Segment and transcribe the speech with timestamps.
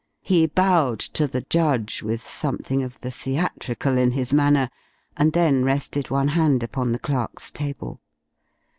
[0.23, 4.71] He bowed to the judge with something of the theatrical in his manner,
[5.15, 8.01] and then rested one hand upon the clerk's table.